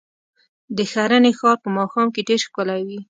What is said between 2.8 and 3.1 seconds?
وي.